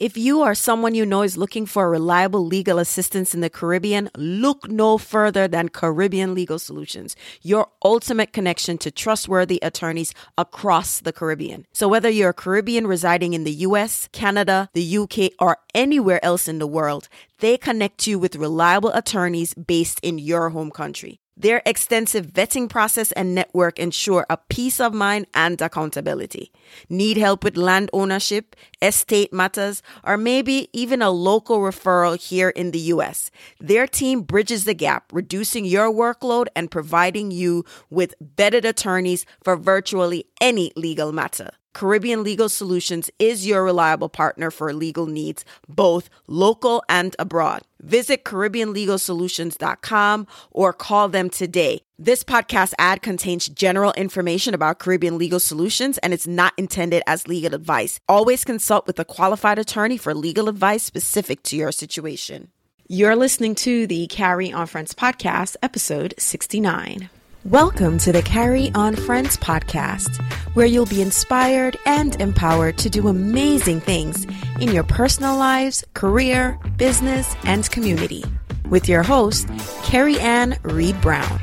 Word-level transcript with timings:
If 0.00 0.16
you 0.16 0.40
or 0.40 0.54
someone 0.54 0.94
you 0.94 1.04
know 1.04 1.20
is 1.20 1.36
looking 1.36 1.66
for 1.66 1.90
reliable 1.90 2.46
legal 2.46 2.78
assistance 2.78 3.34
in 3.34 3.42
the 3.42 3.50
Caribbean, 3.50 4.08
look 4.16 4.66
no 4.66 4.96
further 4.96 5.46
than 5.46 5.68
Caribbean 5.68 6.34
Legal 6.34 6.58
Solutions, 6.58 7.14
your 7.42 7.68
ultimate 7.84 8.32
connection 8.32 8.78
to 8.78 8.90
trustworthy 8.90 9.58
attorneys 9.60 10.14
across 10.38 11.00
the 11.00 11.12
Caribbean. 11.12 11.66
So 11.74 11.86
whether 11.86 12.08
you're 12.08 12.30
a 12.30 12.32
Caribbean 12.32 12.86
residing 12.86 13.34
in 13.34 13.44
the 13.44 13.52
US, 13.68 14.08
Canada, 14.10 14.70
the 14.72 14.96
UK, 14.96 15.32
or 15.38 15.58
anywhere 15.74 16.24
else 16.24 16.48
in 16.48 16.60
the 16.60 16.66
world, 16.66 17.10
they 17.40 17.58
connect 17.58 18.06
you 18.06 18.18
with 18.18 18.36
reliable 18.36 18.92
attorneys 18.92 19.52
based 19.52 20.00
in 20.00 20.18
your 20.18 20.48
home 20.48 20.70
country. 20.70 21.19
Their 21.40 21.62
extensive 21.64 22.26
vetting 22.26 22.68
process 22.68 23.12
and 23.12 23.34
network 23.34 23.78
ensure 23.78 24.26
a 24.28 24.36
peace 24.36 24.78
of 24.78 24.92
mind 24.92 25.26
and 25.32 25.58
accountability. 25.58 26.52
Need 26.90 27.16
help 27.16 27.44
with 27.44 27.56
land 27.56 27.88
ownership, 27.94 28.54
estate 28.82 29.32
matters, 29.32 29.82
or 30.04 30.18
maybe 30.18 30.68
even 30.74 31.00
a 31.00 31.10
local 31.10 31.60
referral 31.60 32.20
here 32.20 32.50
in 32.50 32.72
the 32.72 32.92
US? 32.94 33.30
Their 33.58 33.86
team 33.86 34.20
bridges 34.20 34.66
the 34.66 34.74
gap, 34.74 35.10
reducing 35.14 35.64
your 35.64 35.90
workload 35.90 36.48
and 36.54 36.70
providing 36.70 37.30
you 37.30 37.64
with 37.88 38.14
vetted 38.36 38.66
attorneys 38.66 39.24
for 39.42 39.56
virtually 39.56 40.26
any 40.42 40.72
legal 40.76 41.10
matter. 41.10 41.52
Caribbean 41.72 42.22
Legal 42.22 42.48
Solutions 42.48 43.10
is 43.18 43.46
your 43.46 43.64
reliable 43.64 44.08
partner 44.08 44.50
for 44.50 44.72
legal 44.72 45.06
needs, 45.06 45.44
both 45.68 46.10
local 46.26 46.82
and 46.88 47.14
abroad. 47.18 47.62
Visit 47.80 48.24
CaribbeanLegalSolutions.com 48.24 50.26
or 50.50 50.72
call 50.72 51.08
them 51.08 51.30
today. 51.30 51.80
This 51.98 52.24
podcast 52.24 52.72
ad 52.78 53.02
contains 53.02 53.48
general 53.48 53.92
information 53.92 54.54
about 54.54 54.78
Caribbean 54.78 55.18
Legal 55.18 55.40
Solutions 55.40 55.98
and 55.98 56.12
it's 56.12 56.26
not 56.26 56.52
intended 56.56 57.02
as 57.06 57.28
legal 57.28 57.54
advice. 57.54 58.00
Always 58.08 58.44
consult 58.44 58.86
with 58.86 58.98
a 58.98 59.04
qualified 59.04 59.58
attorney 59.58 59.96
for 59.96 60.14
legal 60.14 60.48
advice 60.48 60.82
specific 60.82 61.42
to 61.44 61.56
your 61.56 61.72
situation. 61.72 62.50
You're 62.88 63.16
listening 63.16 63.54
to 63.56 63.86
the 63.86 64.06
Carry 64.08 64.52
on 64.52 64.66
Friends 64.66 64.94
podcast, 64.94 65.56
episode 65.62 66.14
69. 66.18 67.08
Welcome 67.46 67.96
to 68.00 68.12
the 68.12 68.20
Carry 68.20 68.70
On 68.74 68.94
Friends 68.94 69.38
podcast, 69.38 70.22
where 70.54 70.66
you'll 70.66 70.84
be 70.84 71.00
inspired 71.00 71.78
and 71.86 72.20
empowered 72.20 72.76
to 72.76 72.90
do 72.90 73.08
amazing 73.08 73.80
things 73.80 74.26
in 74.60 74.70
your 74.70 74.82
personal 74.82 75.36
lives, 75.36 75.82
career, 75.94 76.58
business, 76.76 77.34
and 77.44 77.68
community. 77.70 78.22
With 78.68 78.90
your 78.90 79.02
host, 79.02 79.48
Carrie 79.82 80.20
Ann 80.20 80.58
Reed 80.64 81.00
Brown. 81.00 81.40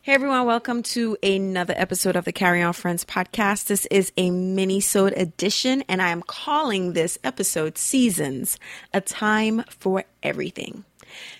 Hey 0.00 0.14
everyone, 0.14 0.46
welcome 0.46 0.82
to 0.84 1.18
another 1.22 1.74
episode 1.76 2.16
of 2.16 2.24
the 2.24 2.32
Carry 2.32 2.62
On 2.62 2.72
Friends 2.72 3.04
podcast. 3.04 3.66
This 3.66 3.84
is 3.90 4.10
a 4.16 4.30
mini-sode 4.30 5.12
edition, 5.18 5.84
and 5.86 6.00
I 6.00 6.08
am 6.08 6.22
calling 6.22 6.94
this 6.94 7.18
episode 7.22 7.76
Seasons, 7.76 8.58
a 8.94 9.02
time 9.02 9.64
for 9.68 10.04
everything. 10.22 10.86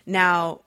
Now, 0.07 0.61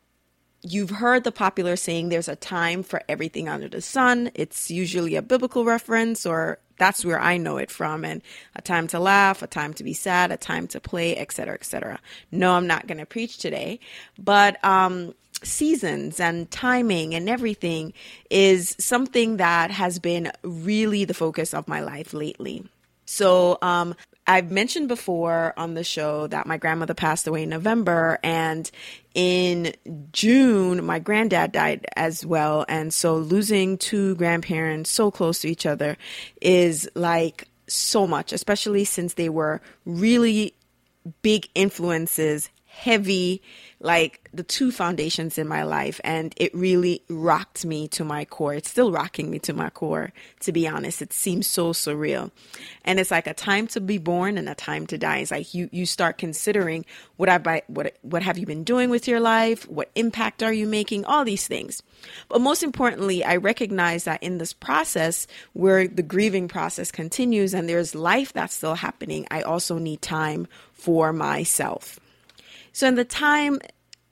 you've 0.61 0.89
heard 0.89 1.23
the 1.23 1.31
popular 1.31 1.75
saying 1.75 2.09
there's 2.09 2.29
a 2.29 2.35
time 2.35 2.83
for 2.83 3.01
everything 3.09 3.49
under 3.49 3.67
the 3.67 3.81
sun. 3.81 4.31
It's 4.33 4.71
usually 4.71 5.15
a 5.15 5.21
biblical 5.21 5.65
reference 5.65 6.25
or 6.25 6.59
that's 6.77 7.05
where 7.05 7.19
I 7.19 7.37
know 7.37 7.57
it 7.57 7.69
from 7.69 8.03
and 8.03 8.21
a 8.55 8.61
time 8.61 8.87
to 8.87 8.99
laugh, 8.99 9.41
a 9.41 9.47
time 9.47 9.73
to 9.75 9.83
be 9.83 9.93
sad, 9.93 10.31
a 10.31 10.37
time 10.37 10.67
to 10.67 10.79
play, 10.79 11.15
etc., 11.17 11.53
etc. 11.53 11.99
No, 12.31 12.53
I'm 12.53 12.67
not 12.67 12.87
going 12.87 12.97
to 12.97 13.05
preach 13.05 13.37
today, 13.37 13.79
but 14.17 14.63
um 14.63 15.13
seasons 15.43 16.21
and 16.21 16.49
timing 16.51 17.13
and 17.13 17.29
everything 17.29 17.93
is 18.29 18.75
something 18.79 19.37
that 19.37 19.71
has 19.71 19.99
been 19.99 20.31
really 20.41 21.03
the 21.03 21.13
focus 21.13 21.53
of 21.53 21.67
my 21.67 21.81
life 21.81 22.13
lately. 22.13 22.63
So, 23.05 23.57
um, 23.61 23.95
I've 24.25 24.51
mentioned 24.51 24.87
before 24.87 25.53
on 25.57 25.73
the 25.73 25.83
show 25.83 26.27
that 26.27 26.47
my 26.47 26.57
grandmother 26.57 26.93
passed 26.93 27.27
away 27.27 27.43
in 27.43 27.49
November, 27.49 28.19
and 28.23 28.69
in 29.13 29.73
June, 30.13 30.85
my 30.85 30.99
granddad 30.99 31.51
died 31.51 31.85
as 31.97 32.25
well. 32.25 32.65
And 32.69 32.93
so, 32.93 33.17
losing 33.17 33.77
two 33.77 34.15
grandparents 34.15 34.89
so 34.89 35.11
close 35.11 35.39
to 35.41 35.49
each 35.49 35.65
other 35.65 35.97
is 36.41 36.89
like 36.95 37.47
so 37.67 38.07
much, 38.07 38.31
especially 38.31 38.85
since 38.85 39.15
they 39.15 39.29
were 39.29 39.61
really 39.85 40.55
big 41.21 41.49
influences, 41.53 42.49
heavy 42.73 43.39
like 43.79 44.27
the 44.33 44.43
two 44.43 44.71
foundations 44.71 45.37
in 45.37 45.47
my 45.47 45.61
life 45.61 46.01
and 46.03 46.33
it 46.37 46.53
really 46.55 47.03
rocked 47.07 47.65
me 47.65 47.87
to 47.89 48.03
my 48.03 48.25
core. 48.25 48.55
It's 48.55 48.69
still 48.69 48.91
rocking 48.91 49.29
me 49.29 49.39
to 49.39 49.53
my 49.53 49.69
core 49.69 50.11
to 50.39 50.51
be 50.51 50.67
honest. 50.67 51.01
It 51.01 51.13
seems 51.13 51.45
so 51.45 51.71
surreal. 51.71 52.31
And 52.83 52.99
it's 52.99 53.11
like 53.11 53.27
a 53.27 53.33
time 53.33 53.67
to 53.67 53.79
be 53.79 53.99
born 53.99 54.37
and 54.37 54.49
a 54.49 54.55
time 54.55 54.87
to 54.87 54.97
die. 54.97 55.19
It's 55.19 55.31
like 55.31 55.53
you 55.53 55.69
you 55.71 55.85
start 55.85 56.17
considering 56.17 56.83
what 57.17 57.29
i 57.29 57.61
what 57.67 57.95
what 58.01 58.23
have 58.23 58.37
you 58.39 58.47
been 58.47 58.63
doing 58.63 58.89
with 58.89 59.07
your 59.07 59.19
life? 59.19 59.69
What 59.69 59.91
impact 59.93 60.41
are 60.41 60.53
you 60.53 60.65
making? 60.65 61.05
All 61.05 61.23
these 61.23 61.47
things. 61.47 61.83
But 62.27 62.41
most 62.41 62.63
importantly 62.63 63.23
i 63.23 63.35
recognize 63.35 64.05
that 64.05 64.23
in 64.23 64.39
this 64.39 64.53
process 64.53 65.27
where 65.53 65.87
the 65.87 66.03
grieving 66.03 66.47
process 66.47 66.91
continues 66.91 67.53
and 67.53 67.69
there's 67.69 67.93
life 67.93 68.33
that's 68.33 68.55
still 68.55 68.75
happening 68.75 69.27
i 69.29 69.41
also 69.41 69.77
need 69.77 70.01
time 70.01 70.47
for 70.73 71.13
myself 71.13 71.99
so 72.73 72.87
in 72.87 72.95
the 72.95 73.05
time 73.05 73.59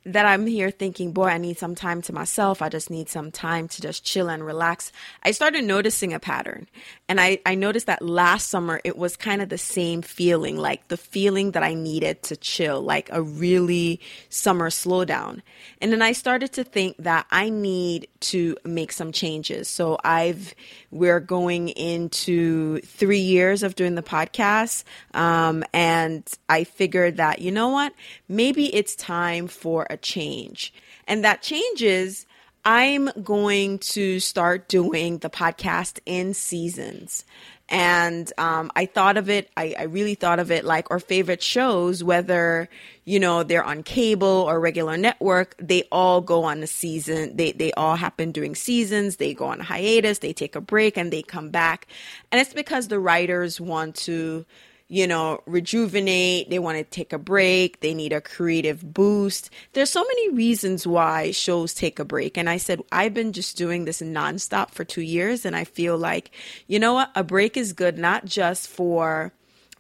that 0.03 0.25
I'm 0.25 0.47
here 0.47 0.71
thinking, 0.71 1.11
boy, 1.11 1.27
I 1.27 1.37
need 1.37 1.59
some 1.59 1.75
time 1.75 2.01
to 2.03 2.13
myself. 2.13 2.61
I 2.61 2.69
just 2.69 2.89
need 2.89 3.07
some 3.07 3.29
time 3.31 3.67
to 3.67 3.81
just 3.81 4.03
chill 4.03 4.29
and 4.29 4.43
relax. 4.43 4.91
I 5.23 5.31
started 5.31 5.63
noticing 5.63 6.11
a 6.11 6.19
pattern. 6.19 6.67
And 7.07 7.21
I, 7.21 7.39
I 7.45 7.53
noticed 7.55 7.85
that 7.85 8.01
last 8.01 8.49
summer 8.49 8.81
it 8.83 8.97
was 8.97 9.15
kind 9.15 9.41
of 9.41 9.49
the 9.49 9.57
same 9.59 10.01
feeling, 10.01 10.57
like 10.57 10.87
the 10.87 10.97
feeling 10.97 11.51
that 11.51 11.61
I 11.61 11.75
needed 11.75 12.23
to 12.23 12.35
chill, 12.35 12.81
like 12.81 13.09
a 13.11 13.21
really 13.21 13.99
summer 14.29 14.69
slowdown. 14.69 15.41
And 15.81 15.91
then 15.91 16.01
I 16.01 16.13
started 16.13 16.53
to 16.53 16.63
think 16.63 16.97
that 16.97 17.27
I 17.29 17.49
need 17.49 18.07
to 18.21 18.57
make 18.65 18.91
some 18.91 19.11
changes. 19.11 19.67
So 19.67 19.99
I've, 20.03 20.55
we're 20.89 21.19
going 21.19 21.69
into 21.69 22.79
three 22.79 23.19
years 23.19 23.61
of 23.61 23.75
doing 23.75 23.95
the 23.95 24.01
podcast. 24.01 24.83
Um, 25.13 25.63
and 25.73 26.23
I 26.49 26.63
figured 26.63 27.17
that, 27.17 27.39
you 27.39 27.51
know 27.51 27.69
what? 27.69 27.93
Maybe 28.27 28.73
it's 28.73 28.95
time 28.95 29.47
for 29.47 29.85
a 29.91 29.97
change. 29.97 30.73
And 31.07 31.23
that 31.23 31.41
change 31.41 31.83
is 31.83 32.25
I'm 32.63 33.09
going 33.23 33.79
to 33.79 34.19
start 34.19 34.67
doing 34.67 35.17
the 35.17 35.29
podcast 35.29 35.99
in 36.05 36.33
seasons. 36.33 37.25
And 37.69 38.31
um, 38.37 38.69
I 38.75 38.85
thought 38.85 39.15
of 39.15 39.29
it, 39.29 39.49
I, 39.55 39.73
I 39.79 39.83
really 39.83 40.15
thought 40.15 40.39
of 40.39 40.51
it 40.51 40.65
like 40.65 40.91
our 40.91 40.99
favorite 40.99 41.41
shows, 41.41 42.03
whether, 42.03 42.67
you 43.05 43.17
know, 43.17 43.43
they're 43.43 43.63
on 43.63 43.81
cable 43.83 44.27
or 44.27 44.59
regular 44.59 44.97
network, 44.97 45.55
they 45.57 45.83
all 45.89 46.19
go 46.19 46.43
on 46.43 46.61
a 46.61 46.67
season. 46.67 47.37
They, 47.37 47.53
they 47.53 47.71
all 47.73 47.95
happen 47.95 48.33
during 48.33 48.55
seasons. 48.55 49.15
They 49.15 49.33
go 49.33 49.45
on 49.45 49.61
hiatus, 49.61 50.19
they 50.19 50.33
take 50.33 50.57
a 50.57 50.61
break, 50.61 50.97
and 50.97 51.13
they 51.13 51.21
come 51.21 51.49
back. 51.49 51.87
And 52.29 52.41
it's 52.41 52.53
because 52.53 52.89
the 52.89 52.99
writers 52.99 53.61
want 53.61 53.95
to 53.95 54.45
you 54.91 55.07
know, 55.07 55.41
rejuvenate, 55.45 56.49
they 56.49 56.59
want 56.59 56.77
to 56.77 56.83
take 56.83 57.13
a 57.13 57.17
break, 57.17 57.79
they 57.79 57.93
need 57.93 58.11
a 58.11 58.19
creative 58.19 58.93
boost. 58.93 59.49
There's 59.71 59.89
so 59.89 60.03
many 60.03 60.33
reasons 60.33 60.85
why 60.85 61.31
shows 61.31 61.73
take 61.73 61.97
a 61.97 62.03
break. 62.03 62.37
And 62.37 62.49
I 62.49 62.57
said, 62.57 62.81
I've 62.91 63.13
been 63.13 63.31
just 63.31 63.55
doing 63.55 63.85
this 63.85 64.01
nonstop 64.01 64.71
for 64.71 64.83
two 64.83 65.01
years, 65.01 65.45
and 65.45 65.55
I 65.55 65.63
feel 65.63 65.97
like, 65.97 66.31
you 66.67 66.77
know 66.77 66.93
what, 66.93 67.09
a 67.15 67.23
break 67.23 67.55
is 67.55 67.71
good 67.71 67.97
not 67.97 68.25
just 68.25 68.67
for 68.67 69.31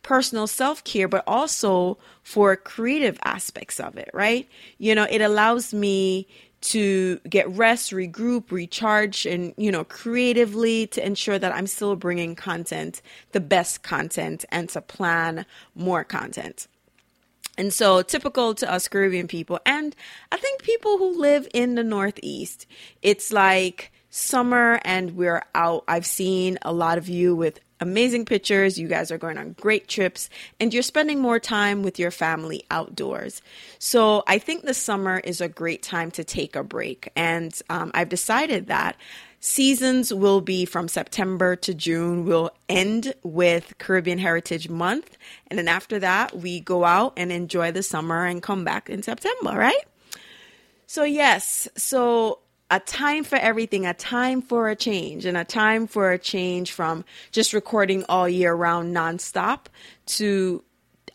personal 0.01 0.47
self 0.47 0.81
care, 0.85 1.09
but 1.09 1.25
also 1.27 1.97
for 2.23 2.55
creative 2.55 3.19
aspects 3.25 3.81
of 3.81 3.97
it, 3.97 4.09
right? 4.13 4.47
You 4.77 4.95
know, 4.95 5.07
it 5.09 5.19
allows 5.19 5.73
me 5.73 6.25
to 6.61 7.19
get 7.29 7.49
rest, 7.49 7.91
regroup, 7.91 8.51
recharge, 8.51 9.25
and, 9.25 9.53
you 9.57 9.71
know, 9.71 9.83
creatively 9.83 10.87
to 10.87 11.05
ensure 11.05 11.39
that 11.39 11.53
I'm 11.53 11.67
still 11.67 11.95
bringing 11.95 12.35
content, 12.35 13.01
the 13.31 13.39
best 13.39 13.83
content, 13.83 14.45
and 14.49 14.69
to 14.69 14.81
plan 14.81 15.45
more 15.75 16.03
content. 16.03 16.67
And 17.57 17.73
so, 17.73 18.01
typical 18.01 18.53
to 18.55 18.71
us 18.71 18.87
Caribbean 18.87 19.27
people, 19.27 19.59
and 19.65 19.95
I 20.31 20.37
think 20.37 20.63
people 20.63 20.97
who 20.97 21.19
live 21.19 21.47
in 21.53 21.75
the 21.75 21.83
Northeast, 21.83 22.65
it's 23.01 23.33
like 23.33 23.91
summer 24.09 24.79
and 24.85 25.15
we're 25.15 25.43
out. 25.55 25.83
I've 25.87 26.05
seen 26.05 26.59
a 26.61 26.71
lot 26.71 26.97
of 26.97 27.09
you 27.09 27.35
with 27.35 27.59
amazing 27.81 28.25
pictures. 28.25 28.79
You 28.79 28.87
guys 28.87 29.11
are 29.11 29.17
going 29.17 29.37
on 29.37 29.53
great 29.59 29.87
trips 29.87 30.29
and 30.59 30.73
you're 30.73 30.83
spending 30.83 31.19
more 31.19 31.39
time 31.39 31.83
with 31.83 31.99
your 31.99 32.11
family 32.11 32.63
outdoors. 32.71 33.41
So 33.79 34.23
I 34.27 34.37
think 34.37 34.63
the 34.63 34.73
summer 34.73 35.19
is 35.19 35.41
a 35.41 35.49
great 35.49 35.81
time 35.83 36.11
to 36.11 36.23
take 36.23 36.55
a 36.55 36.63
break. 36.63 37.11
And 37.15 37.59
um, 37.69 37.91
I've 37.93 38.09
decided 38.09 38.67
that 38.67 38.95
seasons 39.39 40.13
will 40.13 40.39
be 40.39 40.65
from 40.65 40.87
September 40.87 41.55
to 41.57 41.73
June. 41.73 42.25
We'll 42.25 42.51
end 42.69 43.13
with 43.23 43.73
Caribbean 43.79 44.19
Heritage 44.19 44.69
Month. 44.69 45.17
And 45.47 45.57
then 45.57 45.67
after 45.67 45.99
that, 45.99 46.37
we 46.37 46.59
go 46.59 46.85
out 46.85 47.13
and 47.17 47.31
enjoy 47.31 47.71
the 47.71 47.83
summer 47.83 48.25
and 48.25 48.41
come 48.41 48.63
back 48.63 48.89
in 48.89 49.01
September, 49.01 49.57
right? 49.57 49.83
So, 50.85 51.03
yes. 51.03 51.67
So, 51.75 52.39
a 52.71 52.79
time 52.79 53.25
for 53.25 53.35
everything, 53.35 53.85
a 53.85 53.93
time 53.93 54.41
for 54.41 54.69
a 54.69 54.75
change, 54.75 55.25
and 55.25 55.37
a 55.37 55.43
time 55.43 55.85
for 55.85 56.11
a 56.11 56.17
change 56.17 56.71
from 56.71 57.03
just 57.31 57.53
recording 57.53 58.05
all 58.07 58.27
year 58.27 58.53
round 58.53 58.95
nonstop 58.95 59.65
to 60.05 60.63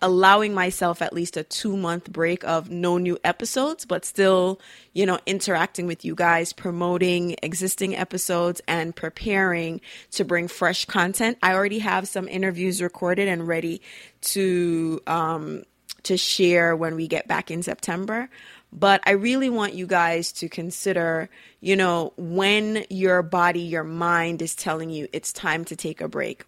allowing 0.02 0.52
myself 0.52 1.00
at 1.00 1.14
least 1.14 1.38
a 1.38 1.42
two 1.42 1.74
month 1.74 2.12
break 2.12 2.44
of 2.44 2.70
no 2.70 2.98
new 2.98 3.18
episodes, 3.24 3.86
but 3.86 4.04
still, 4.04 4.60
you 4.92 5.06
know, 5.06 5.18
interacting 5.24 5.86
with 5.86 6.04
you 6.04 6.14
guys, 6.14 6.52
promoting 6.52 7.36
existing 7.42 7.96
episodes 7.96 8.60
and 8.68 8.94
preparing 8.94 9.80
to 10.10 10.24
bring 10.24 10.48
fresh 10.48 10.84
content. 10.84 11.38
I 11.42 11.54
already 11.54 11.78
have 11.78 12.06
some 12.06 12.28
interviews 12.28 12.82
recorded 12.82 13.28
and 13.28 13.48
ready 13.48 13.80
to, 14.20 15.00
um, 15.06 15.64
to 16.02 16.16
share 16.16 16.76
when 16.76 16.94
we 16.94 17.08
get 17.08 17.26
back 17.26 17.50
in 17.50 17.62
September. 17.62 18.28
But 18.72 19.00
I 19.06 19.12
really 19.12 19.48
want 19.48 19.74
you 19.74 19.86
guys 19.86 20.32
to 20.32 20.48
consider, 20.48 21.30
you 21.60 21.76
know, 21.76 22.12
when 22.16 22.84
your 22.90 23.22
body, 23.22 23.60
your 23.60 23.84
mind 23.84 24.42
is 24.42 24.54
telling 24.54 24.90
you 24.90 25.08
it's 25.12 25.32
time 25.32 25.64
to 25.66 25.76
take 25.76 26.00
a 26.00 26.08
break 26.08 26.44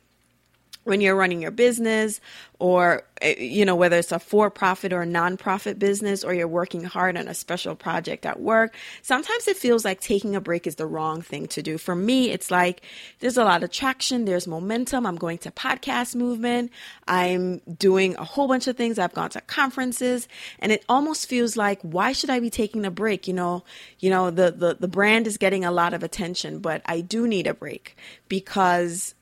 when 0.88 1.00
you're 1.00 1.14
running 1.14 1.42
your 1.42 1.50
business 1.50 2.20
or 2.58 3.02
eh, 3.20 3.34
you 3.38 3.64
know 3.64 3.76
whether 3.76 3.98
it's 3.98 4.10
a 4.10 4.18
for-profit 4.18 4.92
or 4.92 5.02
a 5.02 5.06
non-profit 5.06 5.78
business 5.78 6.24
or 6.24 6.34
you're 6.34 6.48
working 6.48 6.82
hard 6.82 7.16
on 7.16 7.28
a 7.28 7.34
special 7.34 7.76
project 7.76 8.24
at 8.26 8.40
work 8.40 8.74
sometimes 9.02 9.46
it 9.46 9.56
feels 9.56 9.84
like 9.84 10.00
taking 10.00 10.34
a 10.34 10.40
break 10.40 10.66
is 10.66 10.76
the 10.76 10.86
wrong 10.86 11.20
thing 11.22 11.46
to 11.46 11.62
do. 11.62 11.78
For 11.78 11.94
me 11.94 12.30
it's 12.30 12.50
like 12.50 12.82
there's 13.20 13.36
a 13.36 13.44
lot 13.44 13.62
of 13.62 13.70
traction 13.70 14.24
there's 14.24 14.46
momentum 14.46 15.06
i'm 15.06 15.16
going 15.16 15.38
to 15.38 15.50
podcast 15.50 16.14
movement 16.16 16.72
i'm 17.06 17.58
doing 17.78 18.16
a 18.16 18.24
whole 18.24 18.48
bunch 18.48 18.66
of 18.66 18.76
things 18.76 18.98
i've 18.98 19.14
gone 19.14 19.30
to 19.30 19.40
conferences 19.42 20.26
and 20.58 20.72
it 20.72 20.84
almost 20.88 21.28
feels 21.28 21.56
like 21.56 21.80
why 21.82 22.12
should 22.12 22.30
i 22.30 22.40
be 22.40 22.50
taking 22.50 22.84
a 22.84 22.90
break? 22.90 23.28
You 23.28 23.34
know 23.34 23.64
you 23.98 24.08
know 24.08 24.30
the 24.30 24.50
the, 24.50 24.76
the 24.80 24.88
brand 24.88 25.26
is 25.26 25.36
getting 25.36 25.64
a 25.64 25.70
lot 25.70 25.92
of 25.92 26.02
attention 26.02 26.60
but 26.60 26.80
i 26.86 27.00
do 27.00 27.28
need 27.28 27.46
a 27.46 27.54
break 27.54 27.96
because 28.28 29.14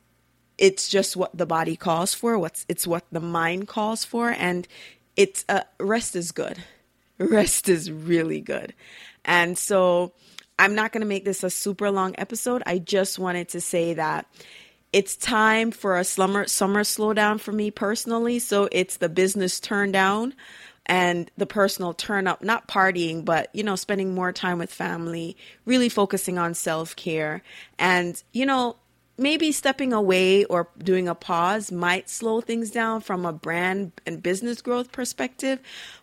it's 0.58 0.88
just 0.88 1.16
what 1.16 1.36
the 1.36 1.46
body 1.46 1.76
calls 1.76 2.14
for 2.14 2.38
what's 2.38 2.64
it's 2.68 2.86
what 2.86 3.04
the 3.12 3.20
mind 3.20 3.68
calls 3.68 4.04
for 4.04 4.30
and 4.30 4.66
it's 5.16 5.44
uh, 5.48 5.62
rest 5.80 6.14
is 6.14 6.32
good. 6.32 6.62
Rest 7.18 7.70
is 7.70 7.90
really 7.90 8.42
good. 8.42 8.74
And 9.24 9.56
so 9.56 10.12
i'm 10.58 10.74
not 10.74 10.92
going 10.92 11.02
to 11.02 11.06
make 11.06 11.24
this 11.24 11.42
a 11.42 11.50
super 11.50 11.90
long 11.90 12.14
episode. 12.18 12.62
I 12.66 12.78
just 12.78 13.18
wanted 13.18 13.48
to 13.50 13.60
say 13.60 13.94
that 13.94 14.26
it's 14.92 15.16
time 15.16 15.70
for 15.70 15.96
a 15.96 16.04
summer 16.04 16.46
summer 16.46 16.82
slowdown 16.82 17.40
for 17.40 17.52
me 17.52 17.70
personally. 17.70 18.38
So 18.38 18.68
it's 18.70 18.98
the 18.98 19.08
business 19.08 19.60
turn 19.60 19.92
down 19.92 20.34
and 20.86 21.30
the 21.36 21.46
personal 21.46 21.92
turn 21.92 22.26
up 22.26 22.42
not 22.42 22.68
partying 22.68 23.24
but 23.24 23.50
you 23.52 23.64
know 23.64 23.74
spending 23.74 24.14
more 24.14 24.32
time 24.32 24.58
with 24.58 24.72
family 24.72 25.36
really 25.64 25.88
focusing 25.88 26.38
on 26.38 26.54
self-care. 26.54 27.42
And 27.78 28.22
you 28.32 28.46
know 28.46 28.76
maybe 29.18 29.50
stepping 29.52 29.92
away 29.92 30.44
or 30.44 30.68
doing 30.78 31.08
a 31.08 31.14
pause 31.14 31.72
might 31.72 32.08
slow 32.10 32.40
things 32.40 32.70
down 32.70 33.00
from 33.00 33.24
a 33.24 33.32
brand 33.32 33.92
and 34.04 34.22
business 34.22 34.60
growth 34.60 34.92
perspective, 34.92 35.58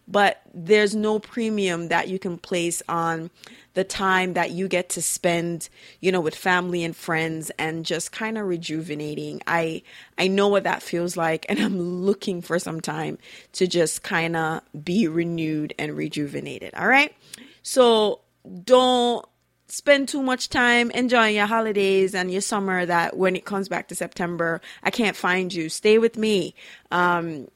but 0.07 0.41
there's 0.53 0.95
no 0.95 1.19
premium 1.19 1.89
that 1.89 2.07
you 2.07 2.19
can 2.19 2.37
place 2.37 2.81
on 2.89 3.29
the 3.73 3.83
time 3.83 4.33
that 4.33 4.51
you 4.51 4.67
get 4.67 4.89
to 4.89 5.01
spend, 5.01 5.69
you 5.99 6.11
know, 6.11 6.21
with 6.21 6.35
family 6.35 6.83
and 6.83 6.95
friends 6.95 7.51
and 7.57 7.85
just 7.85 8.11
kind 8.11 8.37
of 8.37 8.45
rejuvenating. 8.45 9.41
I 9.47 9.83
I 10.17 10.27
know 10.27 10.47
what 10.47 10.63
that 10.63 10.83
feels 10.83 11.17
like 11.17 11.45
and 11.49 11.59
I'm 11.61 11.79
looking 11.79 12.41
for 12.41 12.59
some 12.59 12.81
time 12.81 13.17
to 13.53 13.67
just 13.67 14.03
kind 14.03 14.35
of 14.35 14.61
be 14.83 15.07
renewed 15.07 15.73
and 15.77 15.95
rejuvenated. 15.95 16.73
All 16.75 16.87
right? 16.87 17.13
So 17.63 18.21
don't 18.63 19.25
spend 19.73 20.07
too 20.07 20.21
much 20.21 20.49
time 20.49 20.91
enjoying 20.91 21.35
your 21.35 21.47
holidays 21.47 22.13
and 22.13 22.31
your 22.31 22.41
summer 22.41 22.85
that 22.85 23.17
when 23.17 23.35
it 23.35 23.43
comes 23.43 23.67
back 23.67 23.87
to 23.87 23.95
September, 23.95 24.61
I 24.83 24.91
can't 24.91 25.17
find 25.17 25.51
you. 25.51 25.67
Stay 25.67 25.97
with 25.97 26.15
me. 26.15 26.53
Um, 26.91 27.47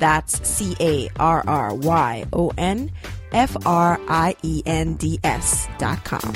That's 0.00 0.48
C 0.48 0.76
A 0.80 1.08
R 1.20 1.44
R 1.46 1.74
Y 1.76 2.24
O 2.32 2.50
N 2.58 2.90
F 3.32 3.56
R 3.66 4.00
I 4.08 4.34
E 4.42 4.62
N 4.66 4.94
D 4.94 5.18
S 5.24 5.68
dot 5.78 6.04
com. 6.04 6.34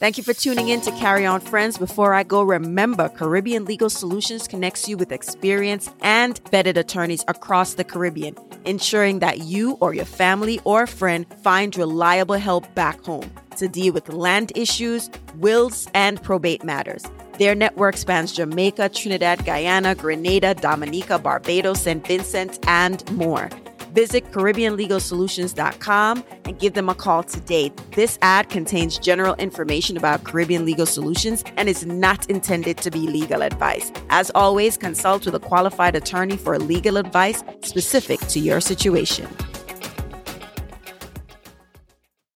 Thank 0.00 0.16
you 0.16 0.24
for 0.24 0.32
tuning 0.32 0.70
in 0.70 0.80
to 0.80 0.90
Carry 0.92 1.26
On 1.26 1.42
Friends. 1.42 1.76
Before 1.76 2.14
I 2.14 2.22
go, 2.22 2.42
remember 2.42 3.10
Caribbean 3.10 3.66
Legal 3.66 3.90
Solutions 3.90 4.48
connects 4.48 4.88
you 4.88 4.96
with 4.96 5.12
experienced 5.12 5.92
and 6.00 6.42
vetted 6.44 6.78
attorneys 6.78 7.22
across 7.28 7.74
the 7.74 7.84
Caribbean, 7.84 8.34
ensuring 8.64 9.18
that 9.18 9.40
you 9.40 9.76
or 9.82 9.92
your 9.92 10.06
family 10.06 10.58
or 10.64 10.86
friend 10.86 11.26
find 11.42 11.76
reliable 11.76 12.36
help 12.36 12.74
back 12.74 12.98
home 13.04 13.30
to 13.58 13.68
deal 13.68 13.92
with 13.92 14.08
land 14.08 14.52
issues, 14.54 15.10
wills, 15.36 15.86
and 15.92 16.22
probate 16.22 16.64
matters. 16.64 17.04
Their 17.36 17.54
network 17.54 17.98
spans 17.98 18.32
Jamaica, 18.32 18.88
Trinidad, 18.88 19.44
Guyana, 19.44 19.94
Grenada, 19.94 20.54
Dominica, 20.54 21.18
Barbados, 21.18 21.82
St. 21.82 22.06
Vincent, 22.06 22.58
and 22.66 23.10
more. 23.12 23.50
Visit 23.92 24.30
CaribbeanLegalSolutions.com 24.32 26.24
and 26.44 26.58
give 26.58 26.74
them 26.74 26.88
a 26.88 26.94
call 26.94 27.22
today. 27.22 27.72
This 27.92 28.18
ad 28.22 28.48
contains 28.48 28.98
general 28.98 29.34
information 29.34 29.96
about 29.96 30.24
Caribbean 30.24 30.64
Legal 30.64 30.86
Solutions 30.86 31.44
and 31.56 31.68
is 31.68 31.84
not 31.84 32.28
intended 32.30 32.78
to 32.78 32.90
be 32.90 33.00
legal 33.00 33.42
advice. 33.42 33.92
As 34.08 34.30
always, 34.34 34.76
consult 34.76 35.26
with 35.26 35.34
a 35.34 35.40
qualified 35.40 35.96
attorney 35.96 36.36
for 36.36 36.58
legal 36.58 36.96
advice 36.96 37.42
specific 37.62 38.20
to 38.28 38.40
your 38.40 38.60
situation. 38.60 39.28